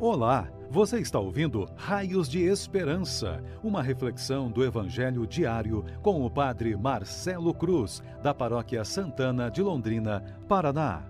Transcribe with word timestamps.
Olá, 0.00 0.50
você 0.68 0.98
está 0.98 1.20
ouvindo 1.20 1.68
Raios 1.76 2.28
de 2.28 2.42
Esperança, 2.42 3.40
uma 3.62 3.80
reflexão 3.80 4.50
do 4.50 4.64
Evangelho 4.64 5.24
diário 5.24 5.84
com 6.02 6.26
o 6.26 6.28
Padre 6.28 6.76
Marcelo 6.76 7.54
Cruz, 7.54 8.02
da 8.20 8.34
Paróquia 8.34 8.84
Santana 8.84 9.48
de 9.48 9.62
Londrina, 9.62 10.20
Paraná. 10.48 11.04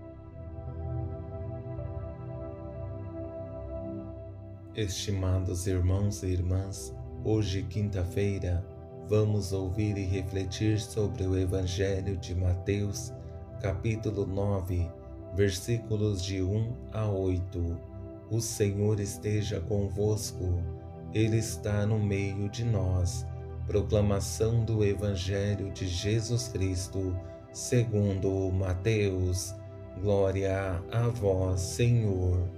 Estimados 4.74 5.66
irmãos 5.66 6.22
e 6.22 6.26
irmãs, 6.26 6.94
hoje, 7.24 7.62
quinta-feira, 7.62 8.62
vamos 9.08 9.54
ouvir 9.54 9.96
e 9.96 10.04
refletir 10.04 10.78
sobre 10.78 11.26
o 11.26 11.38
Evangelho 11.38 12.18
de 12.18 12.34
Mateus, 12.34 13.14
capítulo 13.62 14.26
9, 14.26 14.86
versículos 15.34 16.22
de 16.22 16.42
1 16.42 16.76
a 16.92 17.06
8 17.06 17.93
o 18.34 18.40
Senhor 18.40 18.98
esteja 18.98 19.60
convosco, 19.60 20.60
Ele 21.12 21.36
está 21.36 21.86
no 21.86 22.00
meio 22.00 22.48
de 22.48 22.64
nós. 22.64 23.24
Proclamação 23.64 24.64
do 24.64 24.84
Evangelho 24.84 25.70
de 25.70 25.86
Jesus 25.86 26.48
Cristo, 26.48 27.16
segundo 27.52 28.50
Mateus. 28.50 29.54
Glória 30.02 30.82
a 30.90 31.08
vós, 31.08 31.60
Senhor. 31.60 32.48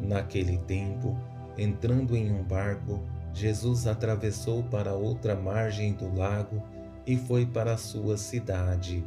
Naquele 0.00 0.58
tempo, 0.58 1.16
entrando 1.56 2.16
em 2.16 2.32
um 2.32 2.42
barco, 2.42 3.00
Jesus 3.32 3.86
atravessou 3.86 4.64
para 4.64 4.92
outra 4.92 5.36
margem 5.36 5.92
do 5.92 6.12
lago 6.12 6.60
e 7.06 7.16
foi 7.16 7.46
para 7.46 7.76
sua 7.76 8.16
cidade. 8.16 9.04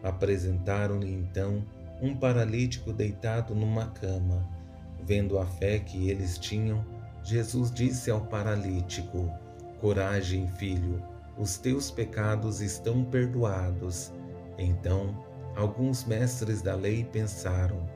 Apresentaram-lhe 0.00 1.12
então 1.12 1.64
um 2.00 2.14
paralítico 2.14 2.92
deitado 2.92 3.52
numa 3.52 3.86
cama. 3.86 4.55
Vendo 5.02 5.38
a 5.38 5.46
fé 5.46 5.78
que 5.78 6.10
eles 6.10 6.38
tinham, 6.38 6.84
Jesus 7.22 7.70
disse 7.70 8.10
ao 8.10 8.20
paralítico: 8.20 9.30
Coragem, 9.80 10.48
filho, 10.52 11.02
os 11.36 11.58
teus 11.58 11.90
pecados 11.90 12.60
estão 12.60 13.04
perdoados. 13.04 14.12
Então, 14.58 15.24
alguns 15.54 16.04
mestres 16.04 16.62
da 16.62 16.74
lei 16.74 17.04
pensaram: 17.04 17.88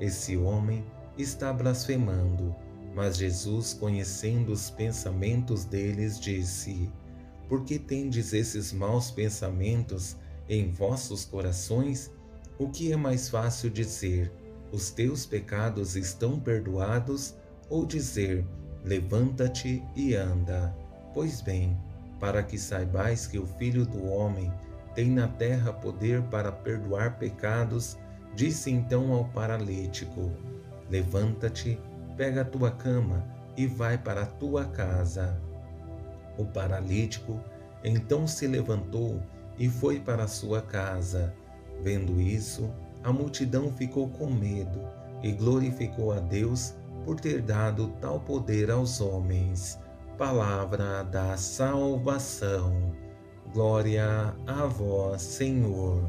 Esse 0.00 0.36
homem 0.36 0.84
está 1.16 1.52
blasfemando. 1.52 2.54
Mas 2.94 3.16
Jesus, 3.16 3.74
conhecendo 3.74 4.52
os 4.52 4.70
pensamentos 4.70 5.64
deles, 5.64 6.18
disse: 6.18 6.90
Por 7.48 7.64
que 7.64 7.78
tendes 7.78 8.32
esses 8.32 8.72
maus 8.72 9.10
pensamentos 9.10 10.16
em 10.48 10.70
vossos 10.70 11.24
corações? 11.24 12.10
O 12.58 12.68
que 12.68 12.92
é 12.92 12.96
mais 12.96 13.28
fácil 13.28 13.70
dizer? 13.70 14.32
Os 14.72 14.90
teus 14.90 15.24
pecados 15.24 15.96
estão 15.96 16.38
perdoados, 16.38 17.34
ou 17.68 17.86
dizer, 17.86 18.46
levanta-te 18.84 19.82
e 19.96 20.14
anda. 20.14 20.74
Pois 21.14 21.40
bem, 21.40 21.76
para 22.20 22.42
que 22.42 22.58
saibais 22.58 23.26
que 23.26 23.38
o 23.38 23.46
Filho 23.46 23.86
do 23.86 24.04
Homem 24.06 24.52
tem 24.94 25.10
na 25.10 25.28
terra 25.28 25.72
poder 25.72 26.22
para 26.22 26.50
perdoar 26.50 27.18
pecados, 27.18 27.96
disse 28.34 28.70
então 28.70 29.12
ao 29.12 29.24
paralítico: 29.26 30.32
Levanta-te, 30.90 31.80
pega 32.16 32.42
a 32.42 32.44
tua 32.44 32.70
cama 32.70 33.24
e 33.56 33.66
vai 33.66 33.96
para 33.96 34.22
a 34.22 34.26
tua 34.26 34.64
casa. 34.64 35.40
O 36.36 36.44
paralítico 36.44 37.40
então 37.82 38.26
se 38.26 38.46
levantou 38.46 39.22
e 39.58 39.68
foi 39.68 40.00
para 40.00 40.24
a 40.24 40.28
sua 40.28 40.60
casa. 40.60 41.34
Vendo 41.82 42.20
isso, 42.20 42.72
a 43.08 43.12
multidão 43.12 43.72
ficou 43.72 44.06
com 44.10 44.26
medo 44.30 44.82
e 45.22 45.32
glorificou 45.32 46.12
a 46.12 46.20
Deus 46.20 46.74
por 47.06 47.18
ter 47.18 47.40
dado 47.40 47.88
tal 48.02 48.20
poder 48.20 48.70
aos 48.70 49.00
homens. 49.00 49.78
Palavra 50.18 51.02
da 51.04 51.34
salvação. 51.38 52.92
Glória 53.54 54.34
a 54.46 54.66
vós, 54.66 55.22
Senhor. 55.22 56.06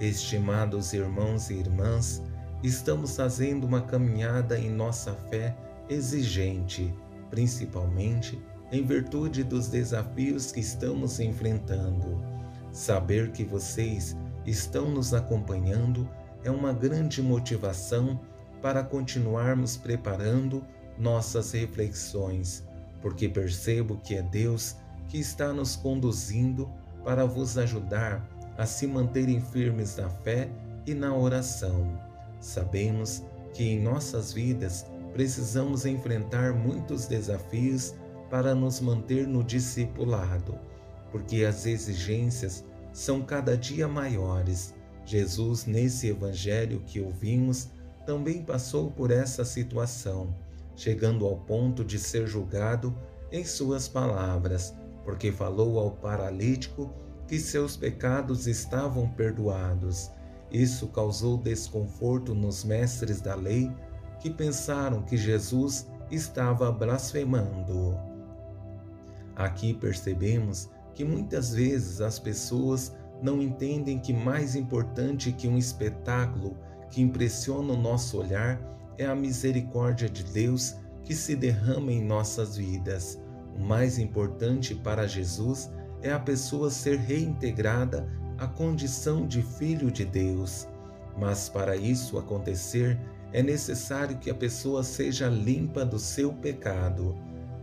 Estimados 0.00 0.92
irmãos 0.92 1.48
e 1.48 1.54
irmãs, 1.54 2.20
estamos 2.60 3.14
fazendo 3.14 3.64
uma 3.64 3.82
caminhada 3.82 4.58
em 4.58 4.68
nossa 4.68 5.12
fé 5.30 5.56
exigente, 5.88 6.92
principalmente 7.30 8.36
em 8.72 8.84
virtude 8.84 9.44
dos 9.44 9.68
desafios 9.68 10.50
que 10.50 10.58
estamos 10.58 11.20
enfrentando. 11.20 12.20
Saber 12.72 13.30
que 13.30 13.44
vocês 13.44 14.16
estão 14.46 14.88
nos 14.88 15.12
acompanhando 15.12 16.08
é 16.44 16.50
uma 16.50 16.72
grande 16.72 17.20
motivação 17.20 18.20
para 18.62 18.82
continuarmos 18.82 19.76
preparando 19.76 20.64
nossas 20.98 21.52
reflexões, 21.52 22.64
porque 23.02 23.28
percebo 23.28 23.98
que 23.98 24.14
é 24.14 24.22
Deus 24.22 24.76
que 25.08 25.18
está 25.18 25.52
nos 25.52 25.76
conduzindo 25.76 26.70
para 27.04 27.24
vos 27.24 27.58
ajudar 27.58 28.26
a 28.56 28.64
se 28.64 28.86
manterem 28.86 29.40
firmes 29.40 29.96
na 29.96 30.08
fé 30.08 30.48
e 30.86 30.94
na 30.94 31.14
oração. 31.14 32.00
Sabemos 32.40 33.22
que 33.52 33.64
em 33.64 33.82
nossas 33.82 34.32
vidas 34.32 34.86
precisamos 35.12 35.86
enfrentar 35.86 36.52
muitos 36.52 37.06
desafios 37.06 37.94
para 38.30 38.54
nos 38.54 38.80
manter 38.80 39.26
no 39.26 39.42
discipulado, 39.42 40.58
porque 41.10 41.44
as 41.44 41.66
exigências 41.66 42.64
são 42.96 43.20
cada 43.20 43.58
dia 43.58 43.86
maiores. 43.86 44.74
Jesus, 45.04 45.66
nesse 45.66 46.08
evangelho 46.08 46.80
que 46.86 46.98
ouvimos, 46.98 47.68
também 48.06 48.42
passou 48.42 48.90
por 48.90 49.10
essa 49.10 49.44
situação, 49.44 50.34
chegando 50.74 51.26
ao 51.26 51.36
ponto 51.36 51.84
de 51.84 51.98
ser 51.98 52.26
julgado 52.26 52.96
em 53.30 53.44
suas 53.44 53.86
palavras, 53.86 54.74
porque 55.04 55.30
falou 55.30 55.78
ao 55.78 55.90
paralítico 55.90 56.90
que 57.28 57.38
seus 57.38 57.76
pecados 57.76 58.46
estavam 58.46 59.06
perdoados. 59.10 60.10
Isso 60.50 60.88
causou 60.88 61.36
desconforto 61.36 62.34
nos 62.34 62.64
mestres 62.64 63.20
da 63.20 63.34
lei, 63.34 63.70
que 64.20 64.30
pensaram 64.30 65.02
que 65.02 65.18
Jesus 65.18 65.86
estava 66.10 66.72
blasfemando. 66.72 67.94
Aqui 69.36 69.74
percebemos 69.74 70.70
que 70.96 71.04
muitas 71.04 71.54
vezes 71.54 72.00
as 72.00 72.18
pessoas 72.18 72.96
não 73.22 73.40
entendem 73.40 73.98
que 73.98 74.14
mais 74.14 74.56
importante 74.56 75.30
que 75.30 75.46
um 75.46 75.58
espetáculo 75.58 76.56
que 76.90 77.02
impressiona 77.02 77.74
o 77.74 77.76
nosso 77.76 78.18
olhar 78.18 78.58
é 78.96 79.04
a 79.04 79.14
misericórdia 79.14 80.08
de 80.08 80.24
Deus 80.24 80.74
que 81.04 81.14
se 81.14 81.36
derrama 81.36 81.92
em 81.92 82.02
nossas 82.02 82.56
vidas. 82.56 83.20
O 83.54 83.60
mais 83.60 83.98
importante 83.98 84.74
para 84.74 85.06
Jesus 85.06 85.70
é 86.02 86.10
a 86.10 86.18
pessoa 86.18 86.70
ser 86.70 86.98
reintegrada 86.98 88.08
à 88.38 88.46
condição 88.46 89.26
de 89.26 89.42
filho 89.42 89.90
de 89.90 90.04
Deus. 90.04 90.66
Mas 91.18 91.48
para 91.48 91.76
isso 91.76 92.18
acontecer, 92.18 92.98
é 93.32 93.42
necessário 93.42 94.18
que 94.18 94.30
a 94.30 94.34
pessoa 94.34 94.82
seja 94.82 95.28
limpa 95.28 95.84
do 95.84 95.98
seu 95.98 96.32
pecado. 96.32 97.14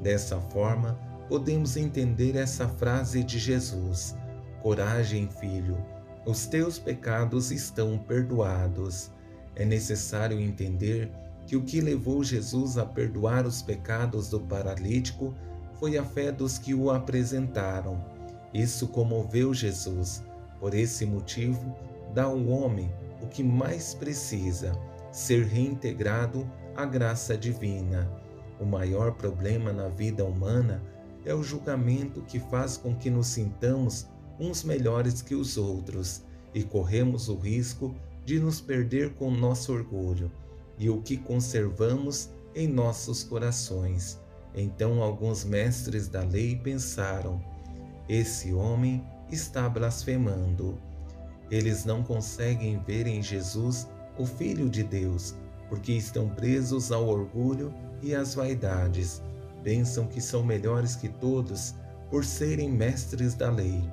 Dessa 0.01 0.39
forma, 0.39 0.99
podemos 1.33 1.77
entender 1.77 2.35
essa 2.35 2.69
frase 2.69 3.23
de 3.23 3.39
Jesus: 3.39 4.15
Coragem, 4.61 5.27
filho, 5.27 5.83
os 6.27 6.45
teus 6.45 6.77
pecados 6.77 7.49
estão 7.49 7.97
perdoados. 7.97 9.09
É 9.55 9.65
necessário 9.65 10.39
entender 10.39 11.11
que 11.47 11.55
o 11.55 11.63
que 11.63 11.81
levou 11.81 12.23
Jesus 12.23 12.77
a 12.77 12.85
perdoar 12.85 13.47
os 13.47 13.63
pecados 13.63 14.29
do 14.29 14.39
paralítico 14.41 15.33
foi 15.79 15.97
a 15.97 16.03
fé 16.03 16.31
dos 16.31 16.59
que 16.59 16.75
o 16.75 16.91
apresentaram. 16.91 17.99
Isso 18.53 18.87
comoveu 18.87 19.55
Jesus. 19.55 20.23
Por 20.59 20.75
esse 20.75 21.03
motivo, 21.03 21.75
dá 22.13 22.25
ao 22.25 22.45
homem 22.45 22.91
o 23.23 23.25
que 23.25 23.41
mais 23.43 23.95
precisa: 23.95 24.71
ser 25.11 25.47
reintegrado 25.47 26.47
à 26.75 26.85
graça 26.85 27.35
divina. 27.35 28.07
O 28.59 28.65
maior 28.65 29.13
problema 29.13 29.73
na 29.73 29.87
vida 29.87 30.23
humana 30.23 30.92
é 31.25 31.33
o 31.33 31.43
julgamento 31.43 32.21
que 32.21 32.39
faz 32.39 32.77
com 32.77 32.95
que 32.95 33.09
nos 33.09 33.27
sintamos 33.27 34.07
uns 34.39 34.63
melhores 34.63 35.21
que 35.21 35.35
os 35.35 35.57
outros 35.57 36.23
e 36.53 36.63
corremos 36.63 37.29
o 37.29 37.35
risco 37.35 37.95
de 38.25 38.39
nos 38.39 38.59
perder 38.61 39.13
com 39.15 39.31
nosso 39.31 39.73
orgulho 39.73 40.31
e 40.77 40.89
o 40.89 41.01
que 41.01 41.17
conservamos 41.17 42.29
em 42.55 42.67
nossos 42.67 43.23
corações. 43.23 44.19
Então 44.55 45.01
alguns 45.01 45.43
mestres 45.43 46.07
da 46.07 46.21
lei 46.23 46.55
pensaram: 46.55 47.41
esse 48.07 48.53
homem 48.53 49.03
está 49.31 49.67
blasfemando. 49.67 50.77
Eles 51.49 51.85
não 51.85 52.03
conseguem 52.03 52.81
ver 52.83 53.07
em 53.07 53.21
Jesus 53.21 53.87
o 54.17 54.25
Filho 54.25 54.69
de 54.69 54.83
Deus, 54.83 55.35
porque 55.69 55.91
estão 55.91 56.29
presos 56.29 56.91
ao 56.91 57.07
orgulho 57.07 57.73
e 58.01 58.13
às 58.13 58.35
vaidades 58.35 59.21
pensam 59.63 60.07
que 60.07 60.21
são 60.21 60.43
melhores 60.43 60.95
que 60.95 61.09
todos 61.09 61.75
por 62.09 62.25
serem 62.25 62.69
mestres 62.69 63.33
da 63.33 63.49
lei. 63.49 63.83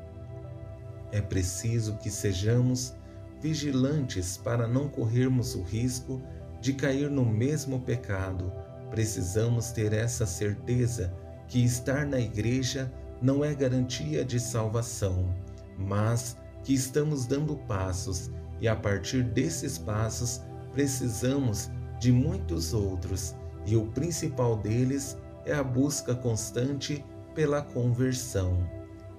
É 1.12 1.20
preciso 1.20 1.96
que 1.96 2.10
sejamos 2.10 2.94
vigilantes 3.40 4.36
para 4.36 4.66
não 4.66 4.88
corrermos 4.88 5.54
o 5.54 5.62
risco 5.62 6.20
de 6.60 6.74
cair 6.74 7.10
no 7.10 7.24
mesmo 7.24 7.80
pecado, 7.80 8.52
Precisamos 8.90 9.70
ter 9.70 9.92
essa 9.92 10.26
certeza 10.26 11.14
que 11.46 11.64
estar 11.64 12.04
na 12.04 12.18
igreja 12.18 12.92
não 13.22 13.44
é 13.44 13.54
garantia 13.54 14.24
de 14.24 14.40
salvação, 14.40 15.32
mas 15.78 16.36
que 16.64 16.74
estamos 16.74 17.24
dando 17.24 17.56
passos 17.56 18.30
e 18.60 18.66
a 18.66 18.74
partir 18.74 19.22
desses 19.22 19.78
passos 19.78 20.42
precisamos 20.72 21.70
de 21.98 22.10
muitos 22.10 22.74
outros, 22.74 23.34
e 23.66 23.76
o 23.76 23.86
principal 23.86 24.56
deles 24.56 25.16
é 25.44 25.54
a 25.54 25.62
busca 25.62 26.14
constante 26.14 27.04
pela 27.34 27.62
conversão. 27.62 28.58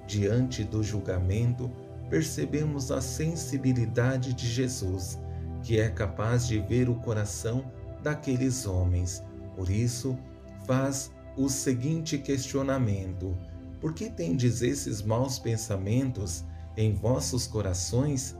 Diante 0.07 0.63
do 0.63 0.83
julgamento, 0.83 1.71
percebemos 2.09 2.91
a 2.91 3.01
sensibilidade 3.01 4.33
de 4.33 4.47
Jesus, 4.47 5.19
que 5.63 5.79
é 5.79 5.89
capaz 5.89 6.47
de 6.47 6.59
ver 6.59 6.89
o 6.89 6.95
coração 6.95 7.63
daqueles 8.03 8.65
homens. 8.65 9.23
Por 9.55 9.69
isso, 9.69 10.17
faz 10.65 11.11
o 11.37 11.47
seguinte 11.49 12.17
questionamento: 12.17 13.37
Por 13.79 13.93
que 13.93 14.09
tendes 14.09 14.61
esses 14.61 15.01
maus 15.01 15.39
pensamentos 15.39 16.43
em 16.75 16.93
vossos 16.93 17.47
corações? 17.47 18.35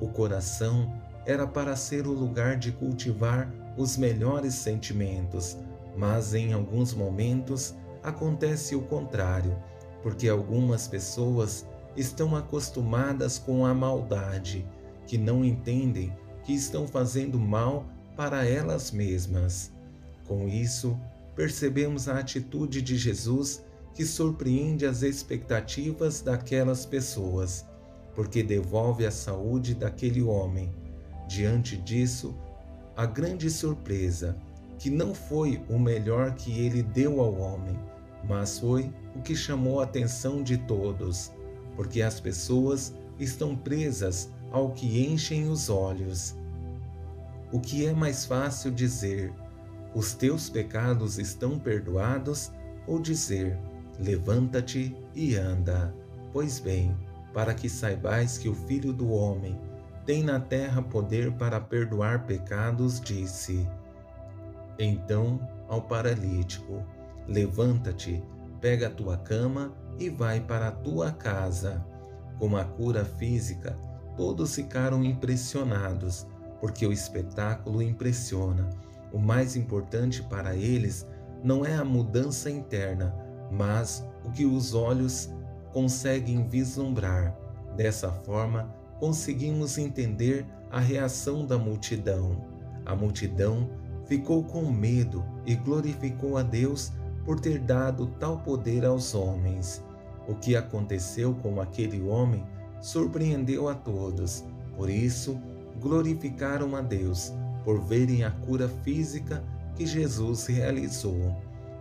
O 0.00 0.08
coração 0.08 0.92
era 1.26 1.46
para 1.46 1.74
ser 1.76 2.06
o 2.06 2.12
lugar 2.12 2.58
de 2.58 2.72
cultivar 2.72 3.50
os 3.76 3.96
melhores 3.96 4.54
sentimentos, 4.54 5.56
mas 5.96 6.34
em 6.34 6.52
alguns 6.52 6.92
momentos 6.92 7.74
acontece 8.02 8.74
o 8.74 8.82
contrário, 8.82 9.56
porque 10.02 10.28
algumas 10.28 10.86
pessoas 10.86 11.66
estão 11.96 12.36
acostumadas 12.36 13.38
com 13.38 13.64
a 13.64 13.72
maldade, 13.72 14.66
que 15.06 15.16
não 15.16 15.44
entendem 15.44 16.12
que 16.42 16.52
estão 16.52 16.86
fazendo 16.86 17.38
mal 17.38 17.86
para 18.16 18.46
elas 18.46 18.90
mesmas. 18.90 19.72
Com 20.26 20.48
isso, 20.48 20.98
percebemos 21.34 22.08
a 22.08 22.18
atitude 22.18 22.82
de 22.82 22.96
Jesus 22.96 23.64
que 23.94 24.04
surpreende 24.04 24.86
as 24.86 25.02
expectativas 25.02 26.20
daquelas 26.20 26.84
pessoas, 26.84 27.64
porque 28.14 28.42
devolve 28.42 29.06
a 29.06 29.10
saúde 29.10 29.74
daquele 29.74 30.22
homem. 30.22 30.70
Diante 31.28 31.76
disso, 31.76 32.34
a 32.96 33.06
grande 33.06 33.50
surpresa, 33.50 34.36
que 34.78 34.90
não 34.90 35.14
foi 35.14 35.62
o 35.68 35.78
melhor 35.78 36.34
que 36.34 36.60
ele 36.60 36.82
deu 36.82 37.20
ao 37.20 37.34
homem, 37.34 37.78
mas 38.28 38.58
foi 38.58 38.92
o 39.14 39.20
que 39.20 39.34
chamou 39.34 39.80
a 39.80 39.84
atenção 39.84 40.42
de 40.42 40.56
todos, 40.56 41.32
porque 41.76 42.02
as 42.02 42.20
pessoas 42.20 42.94
estão 43.18 43.54
presas 43.54 44.30
ao 44.50 44.70
que 44.72 45.06
enchem 45.06 45.48
os 45.48 45.68
olhos. 45.68 46.36
O 47.52 47.60
que 47.60 47.86
é 47.86 47.92
mais 47.92 48.24
fácil 48.24 48.70
dizer, 48.70 49.32
os 49.94 50.14
teus 50.14 50.48
pecados 50.48 51.18
estão 51.18 51.58
perdoados, 51.58 52.50
ou 52.86 53.00
dizer, 53.00 53.58
levanta-te 53.98 54.96
e 55.14 55.36
anda? 55.36 55.94
Pois 56.32 56.58
bem, 56.58 56.96
para 57.32 57.54
que 57.54 57.68
saibais 57.68 58.36
que 58.36 58.48
o 58.48 58.54
Filho 58.54 58.92
do 58.92 59.10
Homem 59.10 59.58
tem 60.04 60.22
na 60.22 60.38
terra 60.38 60.82
poder 60.82 61.32
para 61.32 61.60
perdoar 61.60 62.26
pecados, 62.26 63.00
disse. 63.00 63.66
Então 64.78 65.40
ao 65.68 65.82
paralítico: 65.82 66.82
Levanta-te, 67.26 68.22
pega 68.60 68.88
a 68.88 68.90
tua 68.90 69.16
cama 69.16 69.72
e 69.98 70.08
vai 70.08 70.40
para 70.40 70.68
a 70.68 70.72
tua 70.72 71.12
casa. 71.12 71.84
Com 72.38 72.56
a 72.56 72.64
cura 72.64 73.04
física, 73.04 73.78
todos 74.16 74.54
ficaram 74.54 75.04
impressionados, 75.04 76.26
porque 76.60 76.86
o 76.86 76.92
espetáculo 76.92 77.82
impressiona. 77.82 78.68
O 79.12 79.18
mais 79.18 79.54
importante 79.54 80.22
para 80.22 80.56
eles 80.56 81.06
não 81.42 81.64
é 81.64 81.76
a 81.76 81.84
mudança 81.84 82.50
interna, 82.50 83.14
mas 83.50 84.04
o 84.24 84.30
que 84.30 84.44
os 84.44 84.74
olhos 84.74 85.32
conseguem 85.72 86.46
vislumbrar. 86.48 87.36
Dessa 87.76 88.10
forma, 88.10 88.74
conseguimos 88.98 89.78
entender 89.78 90.46
a 90.70 90.80
reação 90.80 91.46
da 91.46 91.58
multidão. 91.58 92.44
A 92.84 92.94
multidão 92.94 93.70
ficou 94.06 94.44
com 94.44 94.70
medo 94.70 95.24
e 95.46 95.54
glorificou 95.54 96.36
a 96.36 96.42
Deus 96.42 96.92
por 97.24 97.40
ter 97.40 97.58
dado 97.58 98.06
tal 98.18 98.38
poder 98.38 98.84
aos 98.84 99.14
homens. 99.14 99.82
O 100.28 100.34
que 100.34 100.56
aconteceu 100.56 101.34
com 101.34 101.60
aquele 101.60 102.02
homem 102.02 102.44
surpreendeu 102.80 103.68
a 103.68 103.74
todos. 103.74 104.44
Por 104.76 104.90
isso, 104.90 105.38
glorificaram 105.80 106.74
a 106.76 106.82
Deus 106.82 107.32
por 107.64 107.80
verem 107.80 108.24
a 108.24 108.30
cura 108.30 108.68
física 108.68 109.42
que 109.74 109.86
Jesus 109.86 110.46
realizou. 110.46 111.36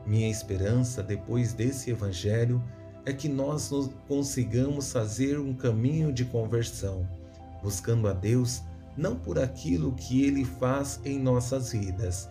Minha 0.06 0.30
esperança 0.30 1.04
depois 1.04 1.54
desse 1.54 1.92
evangelho 1.92 2.64
é 3.06 3.12
que 3.12 3.28
nós 3.28 3.70
consigamos 4.08 4.92
fazer 4.92 5.38
um 5.40 5.54
caminho 5.54 6.12
de 6.12 6.24
conversão, 6.26 7.08
buscando 7.62 8.08
a 8.08 8.14
Deus 8.14 8.62
não 8.96 9.16
por 9.16 9.40
aquilo 9.40 9.94
que 9.94 10.24
Ele 10.24 10.46
faz 10.46 11.00
em 11.04 11.20
nossas 11.20 11.72
vidas, 11.72 12.30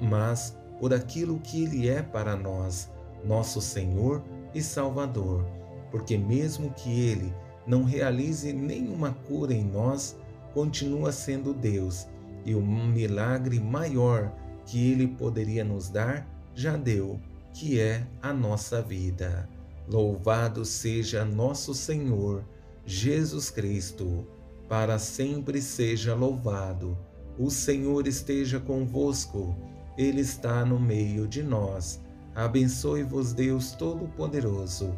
mas 0.00 0.56
por 0.80 0.92
aquilo 0.92 1.38
que 1.40 1.64
Ele 1.64 1.88
é 1.88 2.02
para 2.02 2.36
nós, 2.36 2.90
nosso 3.24 3.60
Senhor 3.60 4.22
e 4.54 4.62
Salvador, 4.62 5.44
porque 5.90 6.16
mesmo 6.16 6.70
que 6.70 7.00
Ele 7.00 7.32
não 7.66 7.84
realize 7.84 8.52
nenhuma 8.52 9.12
cura 9.26 9.52
em 9.52 9.64
nós, 9.64 10.16
continua 10.54 11.12
sendo 11.12 11.52
Deus, 11.52 12.06
e 12.44 12.54
o 12.54 12.62
milagre 12.62 13.60
maior 13.60 14.32
que 14.64 14.90
Ele 14.90 15.08
poderia 15.08 15.64
nos 15.64 15.88
dar 15.88 16.26
já 16.54 16.76
deu, 16.76 17.20
que 17.52 17.80
é 17.80 18.06
a 18.22 18.32
nossa 18.32 18.80
vida. 18.80 19.48
Louvado 19.86 20.64
seja 20.64 21.24
nosso 21.24 21.74
Senhor 21.74 22.44
Jesus 22.84 23.50
Cristo, 23.50 24.26
para 24.68 24.98
sempre 24.98 25.62
seja 25.62 26.14
louvado. 26.14 26.96
O 27.38 27.50
Senhor 27.50 28.06
esteja 28.06 28.60
convosco, 28.60 29.56
Ele 29.96 30.20
está 30.20 30.64
no 30.64 30.78
meio 30.78 31.26
de 31.26 31.42
nós. 31.42 32.00
Abençoe-vos, 32.34 33.32
Deus 33.32 33.72
Todo-Poderoso, 33.72 34.94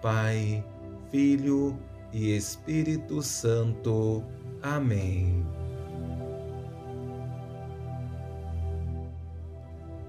Pai, 0.00 0.64
Filho 1.10 1.78
e 2.12 2.36
Espírito 2.36 3.22
Santo. 3.22 4.22
Amém. 4.62 5.44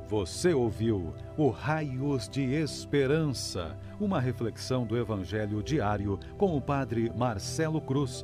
Você 0.10 0.54
ouviu 0.54 1.13
o 1.36 1.50
Raios 1.50 2.29
de 2.29 2.43
Esperança, 2.43 3.75
uma 4.00 4.20
reflexão 4.20 4.86
do 4.86 4.96
Evangelho 4.96 5.63
diário 5.63 6.20
com 6.38 6.55
o 6.55 6.62
Padre 6.62 7.12
Marcelo 7.15 7.82
Cruz, 7.82 8.24